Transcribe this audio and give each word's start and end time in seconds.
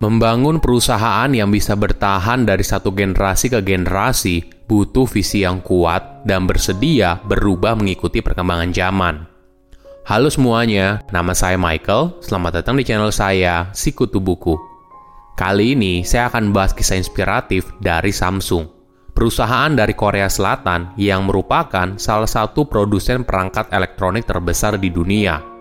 Membangun 0.00 0.64
perusahaan 0.64 1.28
yang 1.28 1.52
bisa 1.52 1.76
bertahan 1.76 2.48
dari 2.48 2.64
satu 2.64 2.88
generasi 2.88 3.52
ke 3.52 3.60
generasi 3.60 4.48
butuh 4.64 5.04
visi 5.04 5.44
yang 5.44 5.60
kuat 5.60 6.24
dan 6.24 6.48
bersedia 6.48 7.20
berubah 7.20 7.76
mengikuti 7.76 8.24
perkembangan 8.24 8.72
zaman. 8.72 9.28
Halo 10.08 10.32
semuanya, 10.32 11.04
nama 11.12 11.36
saya 11.36 11.60
Michael. 11.60 12.16
Selamat 12.24 12.64
datang 12.64 12.80
di 12.80 12.88
channel 12.88 13.12
saya, 13.12 13.68
Sikutu 13.76 14.24
Buku. 14.24 14.56
Kali 15.36 15.76
ini 15.76 16.00
saya 16.00 16.32
akan 16.32 16.48
bahas 16.48 16.72
kisah 16.72 16.96
inspiratif 16.96 17.68
dari 17.76 18.08
Samsung, 18.08 18.72
perusahaan 19.12 19.68
dari 19.68 19.92
Korea 19.92 20.32
Selatan 20.32 20.96
yang 20.96 21.28
merupakan 21.28 22.00
salah 22.00 22.24
satu 22.24 22.64
produsen 22.64 23.20
perangkat 23.28 23.68
elektronik 23.68 24.24
terbesar 24.24 24.80
di 24.80 24.88
dunia 24.88 25.59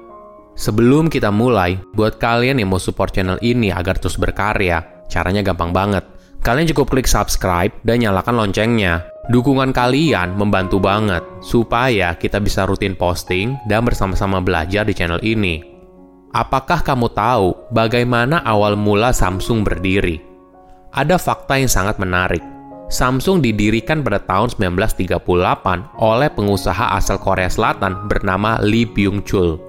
Sebelum 0.60 1.08
kita 1.08 1.32
mulai, 1.32 1.80
buat 1.96 2.20
kalian 2.20 2.60
yang 2.60 2.68
mau 2.68 2.84
support 2.84 3.16
channel 3.16 3.40
ini 3.40 3.72
agar 3.72 3.96
terus 3.96 4.20
berkarya, 4.20 4.84
caranya 5.08 5.40
gampang 5.40 5.72
banget. 5.72 6.04
Kalian 6.44 6.68
cukup 6.76 6.92
klik 6.92 7.08
subscribe 7.08 7.72
dan 7.88 8.04
nyalakan 8.04 8.36
loncengnya. 8.36 9.08
Dukungan 9.32 9.72
kalian 9.72 10.36
membantu 10.36 10.84
banget 10.84 11.24
supaya 11.40 12.12
kita 12.20 12.44
bisa 12.44 12.68
rutin 12.68 12.92
posting 12.92 13.56
dan 13.72 13.88
bersama-sama 13.88 14.44
belajar 14.44 14.84
di 14.84 14.92
channel 14.92 15.24
ini. 15.24 15.64
Apakah 16.36 16.84
kamu 16.84 17.08
tahu 17.16 17.72
bagaimana 17.72 18.44
awal 18.44 18.76
mula 18.76 19.16
Samsung 19.16 19.64
berdiri? 19.64 20.20
Ada 20.92 21.16
fakta 21.16 21.56
yang 21.56 21.72
sangat 21.72 22.04
menarik. 22.04 22.44
Samsung 22.92 23.40
didirikan 23.40 24.04
pada 24.04 24.20
tahun 24.20 24.52
1938 24.60 25.24
oleh 26.04 26.30
pengusaha 26.36 27.00
asal 27.00 27.16
Korea 27.16 27.48
Selatan 27.48 28.12
bernama 28.12 28.60
Lee 28.60 28.90
Byung-chul. 28.90 29.69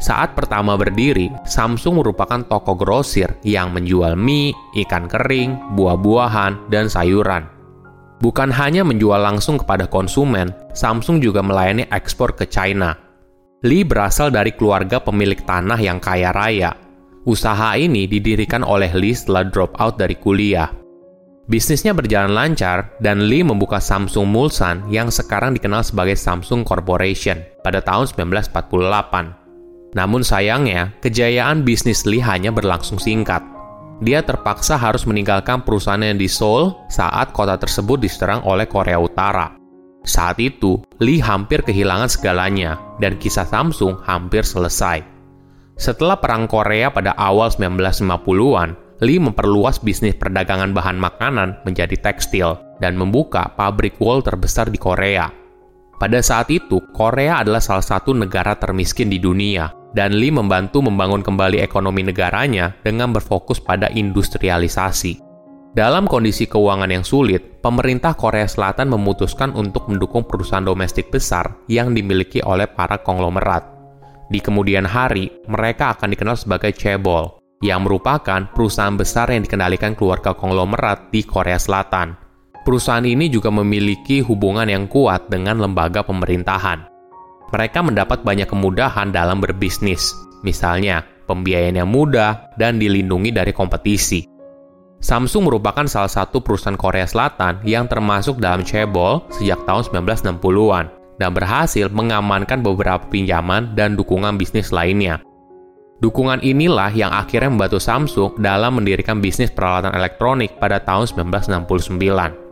Saat 0.00 0.32
pertama 0.32 0.80
berdiri, 0.80 1.28
Samsung 1.44 2.00
merupakan 2.00 2.40
toko 2.40 2.72
grosir 2.72 3.36
yang 3.44 3.76
menjual 3.76 4.16
mie, 4.16 4.56
ikan 4.80 5.04
kering, 5.04 5.76
buah-buahan, 5.76 6.72
dan 6.72 6.88
sayuran. 6.88 7.44
Bukan 8.24 8.48
hanya 8.48 8.80
menjual 8.80 9.20
langsung 9.20 9.60
kepada 9.60 9.84
konsumen, 9.84 10.56
Samsung 10.72 11.20
juga 11.20 11.44
melayani 11.44 11.84
ekspor 11.92 12.32
ke 12.32 12.48
China. 12.48 12.96
Lee 13.60 13.84
berasal 13.84 14.32
dari 14.32 14.56
keluarga 14.56 15.04
pemilik 15.04 15.40
tanah 15.44 15.76
yang 15.76 16.00
kaya 16.00 16.32
raya. 16.32 16.72
Usaha 17.28 17.76
ini 17.76 18.08
didirikan 18.08 18.64
oleh 18.64 18.88
Lee 18.96 19.12
setelah 19.12 19.44
drop 19.44 19.76
out 19.76 20.00
dari 20.00 20.16
kuliah. 20.16 20.72
Bisnisnya 21.44 21.92
berjalan 21.92 22.32
lancar 22.32 22.96
dan 23.04 23.28
Lee 23.28 23.44
membuka 23.44 23.82
Samsung 23.82 24.24
Mulsan 24.24 24.88
yang 24.88 25.12
sekarang 25.12 25.52
dikenal 25.52 25.84
sebagai 25.84 26.16
Samsung 26.16 26.64
Corporation 26.64 27.44
pada 27.60 27.84
tahun 27.84 28.08
1948. 28.08 29.39
Namun 29.90 30.22
sayangnya, 30.22 30.94
kejayaan 31.02 31.66
bisnis 31.66 32.06
Lee 32.06 32.22
hanya 32.22 32.54
berlangsung 32.54 33.02
singkat. 33.02 33.42
Dia 34.00 34.24
terpaksa 34.24 34.80
harus 34.80 35.04
meninggalkan 35.04 35.60
perusahaannya 35.66 36.16
di 36.16 36.30
Seoul 36.30 36.72
saat 36.88 37.36
kota 37.36 37.60
tersebut 37.60 38.00
diserang 38.00 38.40
oleh 38.48 38.64
Korea 38.64 38.96
Utara. 38.96 39.52
Saat 40.00 40.40
itu, 40.40 40.80
Lee 41.02 41.20
hampir 41.20 41.60
kehilangan 41.60 42.08
segalanya, 42.08 42.80
dan 42.96 43.20
kisah 43.20 43.44
Samsung 43.44 44.00
hampir 44.00 44.46
selesai. 44.46 45.04
Setelah 45.76 46.16
Perang 46.16 46.48
Korea 46.48 46.88
pada 46.88 47.12
awal 47.16 47.52
1950-an, 47.52 49.00
Lee 49.00 49.20
memperluas 49.20 49.80
bisnis 49.80 50.16
perdagangan 50.16 50.76
bahan 50.76 51.00
makanan 51.00 51.64
menjadi 51.64 51.96
tekstil 52.00 52.56
dan 52.84 52.96
membuka 52.96 53.52
pabrik 53.56 53.96
wool 53.96 54.20
terbesar 54.20 54.68
di 54.68 54.76
Korea. 54.76 55.39
Pada 56.00 56.24
saat 56.24 56.48
itu, 56.48 56.80
Korea 56.96 57.44
adalah 57.44 57.60
salah 57.60 57.84
satu 57.84 58.16
negara 58.16 58.56
termiskin 58.56 59.12
di 59.12 59.20
dunia 59.20 59.68
dan 59.92 60.16
Lee 60.16 60.32
membantu 60.32 60.80
membangun 60.80 61.20
kembali 61.20 61.60
ekonomi 61.60 62.00
negaranya 62.00 62.72
dengan 62.80 63.12
berfokus 63.12 63.60
pada 63.60 63.92
industrialisasi. 63.92 65.20
Dalam 65.76 66.08
kondisi 66.08 66.48
keuangan 66.48 66.88
yang 66.88 67.04
sulit, 67.04 67.60
pemerintah 67.60 68.16
Korea 68.16 68.48
Selatan 68.48 68.90
memutuskan 68.90 69.52
untuk 69.52 69.92
mendukung 69.92 70.24
perusahaan 70.24 70.64
domestik 70.64 71.12
besar 71.12 71.60
yang 71.68 71.92
dimiliki 71.92 72.40
oleh 72.42 72.66
para 72.66 72.98
konglomerat. 72.98 73.62
Di 74.32 74.40
kemudian 74.40 74.88
hari, 74.88 75.28
mereka 75.52 75.94
akan 75.94 76.16
dikenal 76.16 76.34
sebagai 76.40 76.72
Chaebol, 76.74 77.38
yang 77.60 77.84
merupakan 77.84 78.48
perusahaan 78.50 78.96
besar 78.96 79.30
yang 79.36 79.44
dikendalikan 79.44 79.92
keluarga 79.92 80.32
konglomerat 80.32 81.12
di 81.12 81.22
Korea 81.28 81.60
Selatan. 81.60 82.29
Perusahaan 82.70 83.02
ini 83.02 83.26
juga 83.26 83.50
memiliki 83.50 84.22
hubungan 84.22 84.70
yang 84.70 84.86
kuat 84.86 85.26
dengan 85.26 85.58
lembaga 85.58 86.06
pemerintahan 86.06 86.90
mereka 87.50 87.82
mendapat 87.82 88.22
banyak 88.22 88.46
kemudahan 88.46 89.10
dalam 89.10 89.42
berbisnis, 89.42 90.14
misalnya 90.46 91.02
pembiayaan 91.26 91.82
yang 91.82 91.90
mudah 91.90 92.54
dan 92.56 92.78
dilindungi 92.78 93.34
dari 93.34 93.50
kompetisi. 93.50 94.22
Samsung 95.00 95.48
merupakan 95.48 95.88
salah 95.88 96.12
satu 96.12 96.44
perusahaan 96.44 96.76
Korea 96.76 97.08
Selatan 97.08 97.64
yang 97.64 97.88
termasuk 97.88 98.38
dalam 98.38 98.62
cebol 98.62 99.24
sejak 99.32 99.64
tahun 99.64 100.06
1960-an 100.06 100.86
dan 101.18 101.30
berhasil 101.32 101.88
mengamankan 101.90 102.60
beberapa 102.60 103.02
pinjaman 103.08 103.74
dan 103.74 103.96
dukungan 103.96 104.36
bisnis 104.36 104.70
lainnya. 104.70 105.18
Dukungan 106.00 106.40
inilah 106.40 106.92
yang 106.96 107.12
akhirnya 107.12 107.52
membantu 107.52 107.80
Samsung 107.80 108.40
dalam 108.40 108.80
mendirikan 108.80 109.20
bisnis 109.20 109.52
peralatan 109.52 109.92
elektronik 109.92 110.56
pada 110.56 110.80
tahun 110.80 111.08
1969. 111.12 112.49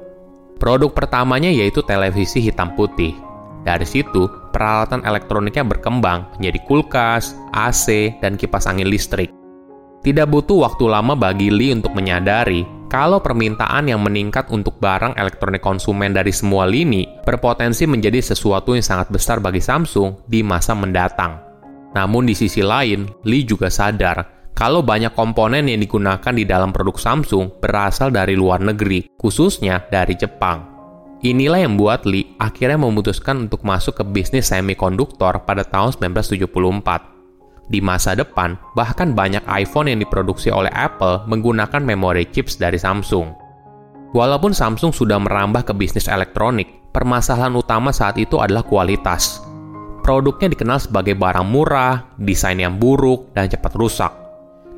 Produk 0.58 0.90
pertamanya 0.90 1.48
yaitu 1.48 1.86
televisi 1.86 2.42
hitam 2.42 2.74
putih. 2.74 3.14
Dari 3.62 3.86
situ, 3.86 4.26
peralatan 4.50 5.06
elektroniknya 5.06 5.62
berkembang 5.62 6.26
menjadi 6.38 6.58
kulkas, 6.66 7.34
AC, 7.54 8.14
dan 8.18 8.34
kipas 8.34 8.66
angin 8.66 8.90
listrik. 8.90 9.30
Tidak 10.02 10.26
butuh 10.30 10.66
waktu 10.66 10.84
lama 10.86 11.18
bagi 11.18 11.50
Lee 11.50 11.74
untuk 11.74 11.94
menyadari 11.94 12.66
kalau 12.88 13.20
permintaan 13.20 13.90
yang 13.90 14.00
meningkat 14.00 14.48
untuk 14.48 14.80
barang 14.80 15.18
elektronik 15.18 15.60
konsumen 15.60 16.14
dari 16.16 16.32
semua 16.32 16.64
lini 16.64 17.04
berpotensi 17.26 17.84
menjadi 17.84 18.22
sesuatu 18.22 18.72
yang 18.72 18.86
sangat 18.86 19.12
besar 19.12 19.42
bagi 19.42 19.60
Samsung 19.60 20.24
di 20.24 20.40
masa 20.40 20.72
mendatang. 20.72 21.38
Namun 21.92 22.24
di 22.24 22.34
sisi 22.38 22.64
lain, 22.64 23.10
Lee 23.26 23.44
juga 23.44 23.68
sadar 23.68 24.37
kalau 24.58 24.82
banyak 24.82 25.14
komponen 25.14 25.70
yang 25.70 25.78
digunakan 25.78 26.34
di 26.34 26.42
dalam 26.42 26.74
produk 26.74 26.98
Samsung 26.98 27.62
berasal 27.62 28.10
dari 28.10 28.34
luar 28.34 28.58
negeri, 28.58 29.06
khususnya 29.14 29.86
dari 29.86 30.18
Jepang. 30.18 30.66
Inilah 31.22 31.62
yang 31.62 31.78
membuat 31.78 32.02
Lee 32.02 32.34
akhirnya 32.42 32.74
memutuskan 32.74 33.46
untuk 33.46 33.62
masuk 33.62 34.02
ke 34.02 34.04
bisnis 34.06 34.50
semikonduktor 34.50 35.46
pada 35.46 35.62
tahun 35.62 35.94
1974. 35.94 37.70
Di 37.70 37.78
masa 37.78 38.18
depan, 38.18 38.58
bahkan 38.74 39.14
banyak 39.14 39.46
iPhone 39.46 39.94
yang 39.94 40.02
diproduksi 40.02 40.50
oleh 40.50 40.74
Apple 40.74 41.22
menggunakan 41.30 41.78
memori 41.78 42.26
chips 42.26 42.58
dari 42.58 42.82
Samsung. 42.82 43.30
Walaupun 44.10 44.50
Samsung 44.50 44.90
sudah 44.90 45.22
merambah 45.22 45.70
ke 45.70 45.72
bisnis 45.76 46.10
elektronik, 46.10 46.90
permasalahan 46.90 47.54
utama 47.54 47.94
saat 47.94 48.18
itu 48.18 48.42
adalah 48.42 48.66
kualitas. 48.66 49.38
Produknya 50.02 50.50
dikenal 50.50 50.82
sebagai 50.82 51.14
barang 51.14 51.46
murah, 51.46 52.10
desain 52.18 52.58
yang 52.58 52.74
buruk, 52.80 53.30
dan 53.38 53.46
cepat 53.46 53.76
rusak. 53.78 54.17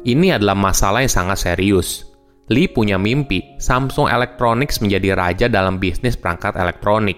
Ini 0.01 0.41
adalah 0.41 0.57
masalah 0.57 1.05
yang 1.05 1.13
sangat 1.13 1.45
serius, 1.45 2.11
Lee 2.51 2.67
punya 2.67 2.99
mimpi 2.99 3.55
Samsung 3.63 4.11
Electronics 4.11 4.83
menjadi 4.83 5.15
raja 5.15 5.47
dalam 5.47 5.79
bisnis 5.79 6.19
perangkat 6.19 6.59
elektronik. 6.59 7.15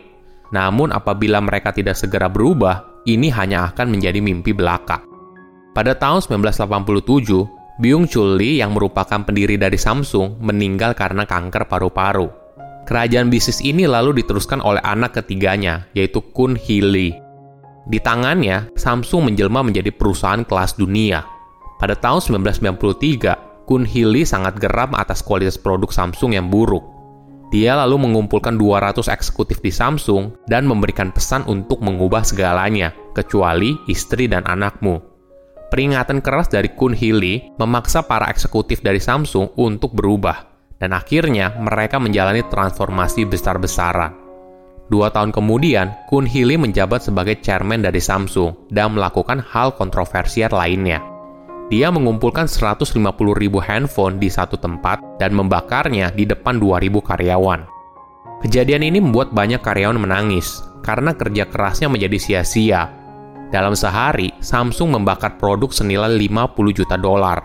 Namun 0.53 0.93
apabila 0.93 1.41
mereka 1.41 1.73
tidak 1.73 1.97
segera 1.97 2.29
berubah, 2.29 3.03
ini 3.09 3.33
hanya 3.33 3.73
akan 3.73 3.97
menjadi 3.97 4.21
mimpi 4.21 4.53
belaka. 4.53 5.01
Pada 5.73 5.97
tahun 5.97 6.21
1987, 6.21 7.49
Byung-chul 7.81 8.37
Lee 8.37 8.61
yang 8.61 8.77
merupakan 8.77 9.25
pendiri 9.25 9.57
dari 9.57 9.81
Samsung 9.81 10.45
meninggal 10.45 10.93
karena 10.93 11.25
kanker 11.25 11.65
paru-paru. 11.65 12.29
Kerajaan 12.85 13.33
bisnis 13.33 13.65
ini 13.65 13.89
lalu 13.89 14.21
diteruskan 14.21 14.61
oleh 14.61 14.85
anak 14.85 15.17
ketiganya, 15.17 15.89
yaitu 15.97 16.21
Kun 16.21 16.61
Hee 16.61 16.85
Lee. 16.85 17.17
Di 17.89 17.97
tangannya, 18.05 18.69
Samsung 18.77 19.33
menjelma 19.33 19.65
menjadi 19.65 19.89
perusahaan 19.89 20.45
kelas 20.45 20.77
dunia. 20.77 21.25
Pada 21.83 21.99
tahun 21.99 22.23
1993, 22.47 23.67
Kun 23.67 23.83
Hili 23.83 24.23
sangat 24.23 24.55
geram 24.63 24.95
atas 24.95 25.19
kualitas 25.19 25.59
produk 25.59 25.91
Samsung 25.91 26.39
yang 26.39 26.47
buruk. 26.47 26.87
Dia 27.51 27.75
lalu 27.75 28.07
mengumpulkan 28.07 28.55
200 28.55 29.11
eksekutif 29.11 29.59
di 29.59 29.75
Samsung 29.75 30.47
dan 30.47 30.63
memberikan 30.63 31.11
pesan 31.11 31.43
untuk 31.51 31.83
mengubah 31.83 32.23
segalanya, 32.23 32.95
kecuali 33.19 33.75
istri 33.91 34.31
dan 34.31 34.47
anakmu. 34.47 35.03
Peringatan 35.75 36.23
keras 36.23 36.47
dari 36.47 36.71
Kun 36.71 36.95
Hili 36.95 37.51
memaksa 37.59 38.07
para 38.07 38.31
eksekutif 38.31 38.79
dari 38.79 39.03
Samsung 39.03 39.59
untuk 39.59 39.91
berubah, 39.91 40.39
dan 40.79 40.95
akhirnya 40.95 41.51
mereka 41.59 41.99
menjalani 41.99 42.47
transformasi 42.47 43.27
besar-besaran. 43.27 44.15
Dua 44.87 45.11
tahun 45.11 45.35
kemudian, 45.35 46.07
Kun 46.07 46.31
Hili 46.31 46.55
menjabat 46.63 47.03
sebagai 47.03 47.43
chairman 47.43 47.83
dari 47.83 47.99
Samsung 47.99 48.71
dan 48.71 48.95
melakukan 48.95 49.43
hal 49.43 49.75
kontroversial 49.75 50.55
lainnya 50.55 51.12
dia 51.69 51.93
mengumpulkan 51.93 52.51
150 52.51 52.99
ribu 53.37 53.63
handphone 53.63 54.19
di 54.19 54.33
satu 54.33 54.59
tempat 54.59 54.99
dan 55.21 55.37
membakarnya 55.37 56.11
di 56.11 56.27
depan 56.27 56.59
2000 56.59 56.99
karyawan. 56.99 57.61
Kejadian 58.43 58.83
ini 58.83 58.99
membuat 58.99 59.31
banyak 59.31 59.63
karyawan 59.63 60.03
menangis 60.03 60.67
karena 60.83 61.15
kerja 61.15 61.47
kerasnya 61.47 61.87
menjadi 61.87 62.19
sia-sia. 62.19 62.91
Dalam 63.55 63.77
sehari, 63.77 64.33
Samsung 64.41 64.97
membakar 64.99 65.39
produk 65.39 65.71
senilai 65.71 66.11
50 66.17 66.73
juta 66.73 66.97
dolar. 66.99 67.45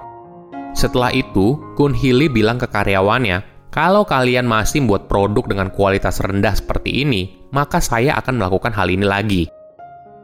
Setelah 0.74 1.12
itu, 1.14 1.60
Kun 1.76 1.94
Hili 1.94 2.32
bilang 2.32 2.58
ke 2.58 2.66
karyawannya, 2.66 3.44
kalau 3.68 4.08
kalian 4.08 4.48
masih 4.48 4.82
membuat 4.82 5.12
produk 5.12 5.46
dengan 5.46 5.70
kualitas 5.70 6.18
rendah 6.24 6.56
seperti 6.56 7.04
ini, 7.04 7.46
maka 7.52 7.84
saya 7.84 8.16
akan 8.18 8.40
melakukan 8.40 8.74
hal 8.74 8.88
ini 8.90 9.06
lagi. 9.06 9.44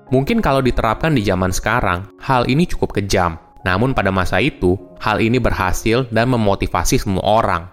Mungkin 0.10 0.42
kalau 0.42 0.64
diterapkan 0.64 1.14
di 1.14 1.22
zaman 1.22 1.52
sekarang, 1.54 2.18
hal 2.18 2.48
ini 2.48 2.66
cukup 2.66 2.98
kejam. 2.98 3.43
Namun 3.64 3.96
pada 3.96 4.12
masa 4.12 4.44
itu, 4.44 4.76
hal 5.00 5.24
ini 5.24 5.40
berhasil 5.40 6.08
dan 6.12 6.32
memotivasi 6.32 7.00
semua 7.00 7.24
orang. 7.24 7.64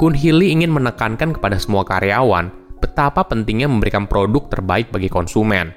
Kun 0.00 0.16
Hili 0.16 0.48
ingin 0.52 0.72
menekankan 0.72 1.36
kepada 1.36 1.60
semua 1.60 1.84
karyawan 1.84 2.48
betapa 2.80 3.28
pentingnya 3.28 3.68
memberikan 3.68 4.08
produk 4.08 4.48
terbaik 4.48 4.88
bagi 4.88 5.12
konsumen. 5.12 5.76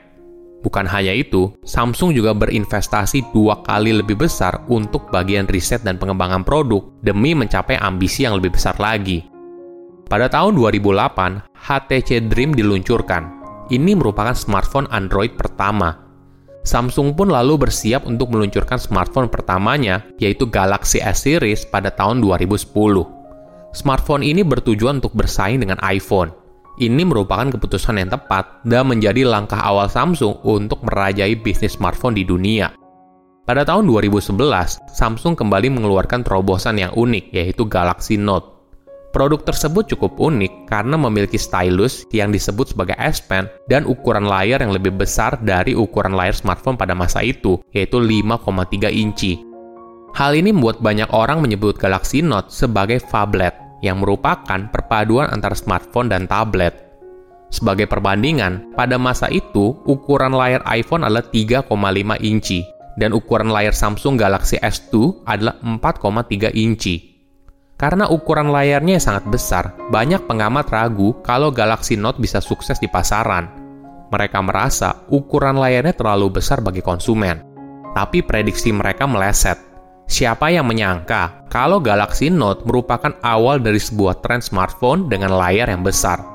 Bukan 0.64 0.88
hanya 0.88 1.12
itu, 1.12 1.52
Samsung 1.68 2.16
juga 2.16 2.32
berinvestasi 2.32 3.36
dua 3.36 3.60
kali 3.68 3.92
lebih 3.92 4.16
besar 4.16 4.64
untuk 4.72 5.12
bagian 5.12 5.44
riset 5.52 5.84
dan 5.84 6.00
pengembangan 6.00 6.48
produk 6.48 6.88
demi 7.04 7.36
mencapai 7.36 7.76
ambisi 7.76 8.24
yang 8.24 8.40
lebih 8.40 8.56
besar 8.56 8.80
lagi. 8.80 9.28
Pada 10.08 10.32
tahun 10.32 10.56
2008, 10.56 11.52
HTC 11.52 12.32
Dream 12.32 12.56
diluncurkan. 12.56 13.44
Ini 13.68 13.92
merupakan 14.00 14.32
smartphone 14.32 14.88
Android 14.88 15.36
pertama. 15.36 16.03
Samsung 16.64 17.16
pun 17.16 17.28
lalu 17.28 17.68
bersiap 17.68 18.08
untuk 18.08 18.32
meluncurkan 18.32 18.80
smartphone 18.80 19.28
pertamanya, 19.28 20.04
yaitu 20.18 20.48
Galaxy 20.48 21.04
S 21.04 21.28
Series 21.28 21.68
pada 21.68 21.92
tahun 21.92 22.24
2010. 22.24 22.72
Smartphone 23.76 24.24
ini 24.24 24.42
bertujuan 24.48 25.04
untuk 25.04 25.12
bersaing 25.16 25.60
dengan 25.60 25.78
iPhone 25.84 26.44
ini 26.82 27.06
merupakan 27.06 27.54
keputusan 27.54 28.02
yang 28.02 28.10
tepat 28.10 28.66
dan 28.66 28.90
menjadi 28.90 29.30
langkah 29.30 29.62
awal 29.62 29.86
Samsung 29.86 30.42
untuk 30.42 30.82
merajai 30.82 31.38
bisnis 31.38 31.78
smartphone 31.78 32.18
di 32.18 32.26
dunia. 32.26 32.74
Pada 33.44 33.62
tahun 33.62 33.86
2011, 33.86 34.34
Samsung 34.90 35.38
kembali 35.38 35.70
mengeluarkan 35.70 36.26
terobosan 36.26 36.82
yang 36.82 36.96
unik, 36.96 37.30
yaitu 37.36 37.68
Galaxy 37.70 38.18
Note. 38.18 38.53
Produk 39.14 39.46
tersebut 39.46 39.94
cukup 39.94 40.18
unik 40.18 40.66
karena 40.66 40.98
memiliki 40.98 41.38
stylus 41.38 42.10
yang 42.10 42.34
disebut 42.34 42.74
sebagai 42.74 42.98
S 42.98 43.22
Pen 43.22 43.46
dan 43.70 43.86
ukuran 43.86 44.26
layar 44.26 44.66
yang 44.66 44.74
lebih 44.74 44.90
besar 44.90 45.38
dari 45.38 45.78
ukuran 45.78 46.18
layar 46.18 46.34
smartphone 46.34 46.82
pada 46.82 46.98
masa 46.98 47.22
itu, 47.22 47.62
yaitu 47.78 48.02
5,3 48.02 48.90
inci. 48.90 49.38
Hal 50.18 50.34
ini 50.34 50.50
membuat 50.50 50.82
banyak 50.82 51.14
orang 51.14 51.46
menyebut 51.46 51.78
Galaxy 51.78 52.26
Note 52.26 52.50
sebagai 52.50 52.98
phablet 53.06 53.54
yang 53.86 54.02
merupakan 54.02 54.66
perpaduan 54.74 55.30
antara 55.30 55.54
smartphone 55.54 56.10
dan 56.10 56.26
tablet. 56.26 56.74
Sebagai 57.54 57.86
perbandingan, 57.86 58.74
pada 58.74 58.98
masa 58.98 59.30
itu 59.30 59.78
ukuran 59.86 60.34
layar 60.34 60.66
iPhone 60.66 61.06
adalah 61.06 61.22
3,5 61.30 61.70
inci 62.18 62.66
dan 62.98 63.14
ukuran 63.14 63.54
layar 63.54 63.78
Samsung 63.78 64.18
Galaxy 64.18 64.58
S2 64.58 65.22
adalah 65.30 65.62
4,3 65.62 66.50
inci. 66.50 67.13
Karena 67.84 68.08
ukuran 68.08 68.48
layarnya 68.48 68.96
yang 68.96 69.04
sangat 69.04 69.28
besar, 69.28 69.76
banyak 69.92 70.24
pengamat 70.24 70.72
ragu 70.72 71.20
kalau 71.20 71.52
Galaxy 71.52 72.00
Note 72.00 72.16
bisa 72.24 72.40
sukses 72.40 72.80
di 72.80 72.88
pasaran. 72.88 73.52
Mereka 74.08 74.40
merasa 74.40 75.04
ukuran 75.12 75.60
layarnya 75.60 75.92
terlalu 75.92 76.40
besar 76.40 76.64
bagi 76.64 76.80
konsumen. 76.80 77.44
Tapi 77.92 78.24
prediksi 78.24 78.72
mereka 78.72 79.04
meleset 79.04 79.74
Siapa 80.04 80.52
yang 80.52 80.68
menyangka 80.68 81.48
kalau 81.48 81.80
Galaxy 81.80 82.28
Note 82.28 82.68
merupakan 82.68 83.16
awal 83.24 83.64
dari 83.64 83.80
sebuah 83.80 84.20
tren 84.20 84.44
smartphone 84.44 85.08
dengan 85.08 85.32
layar 85.32 85.72
yang 85.72 85.80
besar? 85.80 86.33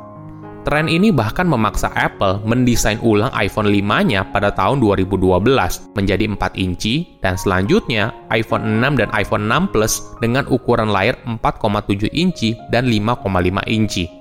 Tren 0.69 0.85
ini 0.85 1.09
bahkan 1.09 1.49
memaksa 1.49 1.89
Apple 1.97 2.45
mendesain 2.45 3.01
ulang 3.01 3.33
iPhone 3.33 3.73
5-nya 3.73 4.29
pada 4.37 4.53
tahun 4.53 4.85
2012 4.85 5.49
menjadi 5.97 6.29
4 6.29 6.37
inci 6.61 7.09
dan 7.25 7.41
selanjutnya 7.41 8.13
iPhone 8.29 8.77
6 8.77 9.01
dan 9.01 9.09
iPhone 9.17 9.49
6 9.49 9.73
Plus 9.73 10.05
dengan 10.21 10.45
ukuran 10.53 10.93
layar 10.93 11.17
4,7 11.25 12.13
inci 12.13 12.53
dan 12.69 12.85
5,5 12.85 13.65
inci. 13.65 14.13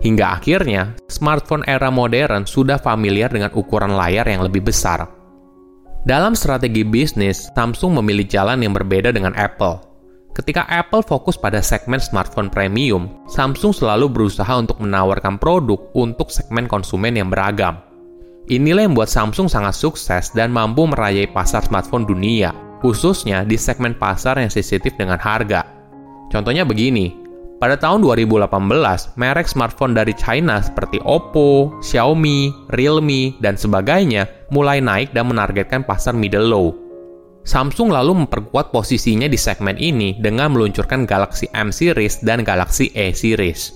Hingga 0.00 0.40
akhirnya, 0.40 0.96
smartphone 1.12 1.68
era 1.68 1.92
modern 1.92 2.48
sudah 2.48 2.80
familiar 2.80 3.28
dengan 3.28 3.52
ukuran 3.52 3.92
layar 3.92 4.24
yang 4.24 4.40
lebih 4.40 4.64
besar. 4.72 5.04
Dalam 6.08 6.32
strategi 6.32 6.80
bisnis, 6.80 7.52
Samsung 7.52 8.00
memilih 8.00 8.24
jalan 8.24 8.64
yang 8.64 8.72
berbeda 8.72 9.12
dengan 9.12 9.36
Apple. 9.36 9.89
Ketika 10.30 10.62
Apple 10.70 11.02
fokus 11.02 11.34
pada 11.34 11.58
segmen 11.58 11.98
smartphone 11.98 12.46
premium, 12.46 13.10
Samsung 13.26 13.74
selalu 13.74 14.06
berusaha 14.06 14.54
untuk 14.54 14.78
menawarkan 14.78 15.42
produk 15.42 15.90
untuk 15.98 16.30
segmen 16.30 16.70
konsumen 16.70 17.18
yang 17.18 17.34
beragam. 17.34 17.82
Inilah 18.46 18.86
yang 18.86 18.94
membuat 18.94 19.10
Samsung 19.10 19.50
sangat 19.50 19.74
sukses 19.74 20.30
dan 20.30 20.54
mampu 20.54 20.86
merayai 20.86 21.26
pasar 21.30 21.66
smartphone 21.66 22.06
dunia, 22.06 22.54
khususnya 22.78 23.42
di 23.42 23.58
segmen 23.58 23.98
pasar 23.98 24.38
yang 24.38 24.50
sensitif 24.50 24.94
dengan 24.94 25.18
harga. 25.18 25.66
Contohnya 26.30 26.62
begini, 26.62 27.10
pada 27.58 27.76
tahun 27.76 28.00
2018, 28.00 28.48
merek 29.20 29.44
smartphone 29.50 29.92
dari 29.92 30.16
China 30.16 30.62
seperti 30.64 30.96
Oppo, 31.02 31.74
Xiaomi, 31.82 32.70
Realme, 32.72 33.36
dan 33.42 33.58
sebagainya 33.58 34.48
mulai 34.54 34.80
naik 34.80 35.12
dan 35.12 35.28
menargetkan 35.28 35.84
pasar 35.84 36.16
middle 36.16 36.48
low. 36.48 36.89
Samsung 37.40 37.88
lalu 37.88 38.24
memperkuat 38.24 38.68
posisinya 38.68 39.24
di 39.24 39.40
segmen 39.40 39.80
ini 39.80 40.16
dengan 40.20 40.52
meluncurkan 40.52 41.08
Galaxy 41.08 41.48
M 41.56 41.72
series 41.72 42.20
dan 42.20 42.44
Galaxy 42.44 42.92
A 42.92 43.16
series. 43.16 43.72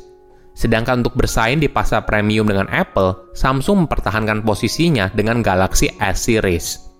Sedangkan 0.54 1.02
untuk 1.02 1.18
bersaing 1.18 1.58
di 1.58 1.66
pasar 1.66 2.06
premium 2.06 2.46
dengan 2.46 2.70
Apple, 2.70 3.34
Samsung 3.34 3.84
mempertahankan 3.84 4.46
posisinya 4.46 5.10
dengan 5.10 5.42
Galaxy 5.42 5.90
S 5.98 6.30
series. 6.30 6.94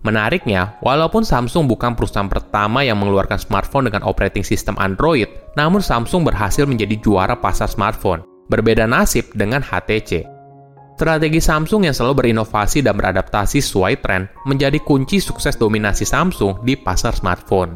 Menariknya, 0.00 0.80
walaupun 0.80 1.26
Samsung 1.26 1.68
bukan 1.68 1.92
perusahaan 1.92 2.30
pertama 2.30 2.80
yang 2.80 2.96
mengeluarkan 2.96 3.36
smartphone 3.36 3.92
dengan 3.92 4.00
operating 4.08 4.40
system 4.40 4.72
Android, 4.80 5.28
namun 5.60 5.84
Samsung 5.84 6.24
berhasil 6.24 6.64
menjadi 6.64 6.96
juara 7.04 7.36
pasar 7.36 7.68
smartphone. 7.68 8.24
Berbeda 8.48 8.88
nasib 8.88 9.28
dengan 9.36 9.60
HTC. 9.60 10.39
Strategi 11.00 11.40
Samsung 11.40 11.88
yang 11.88 11.96
selalu 11.96 12.28
berinovasi 12.28 12.84
dan 12.84 12.92
beradaptasi 13.00 13.64
sesuai 13.64 14.04
tren 14.04 14.28
menjadi 14.44 14.76
kunci 14.84 15.16
sukses 15.16 15.56
dominasi 15.56 16.04
Samsung 16.04 16.60
di 16.60 16.76
pasar 16.76 17.16
smartphone. 17.16 17.72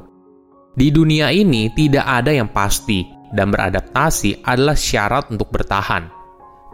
Di 0.77 0.93
dunia 0.93 1.33
ini 1.33 1.73
tidak 1.73 2.05
ada 2.05 2.29
yang 2.37 2.53
pasti, 2.53 3.09
dan 3.33 3.49
beradaptasi 3.49 4.45
adalah 4.45 4.77
syarat 4.77 5.33
untuk 5.33 5.49
bertahan. 5.49 6.05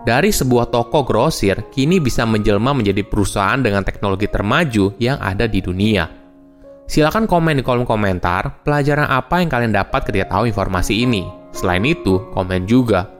Dari 0.02 0.34
sebuah 0.34 0.74
toko 0.74 1.06
grosir, 1.06 1.70
kini 1.70 2.02
bisa 2.02 2.26
menjelma 2.26 2.74
menjadi 2.74 3.06
perusahaan 3.06 3.62
dengan 3.62 3.86
teknologi 3.86 4.26
termaju 4.26 4.98
yang 4.98 5.22
ada 5.22 5.46
di 5.46 5.62
dunia. 5.62 6.10
Silahkan 6.90 7.30
komen 7.30 7.60
di 7.60 7.62
kolom 7.62 7.86
komentar 7.86 8.66
pelajaran 8.66 9.06
apa 9.06 9.38
yang 9.38 9.46
kalian 9.46 9.70
dapat 9.70 10.02
ketika 10.02 10.34
tahu 10.34 10.50
informasi 10.50 11.06
ini. 11.06 11.30
Selain 11.54 11.86
itu, 11.86 12.18
komen 12.34 12.66
juga 12.66 13.19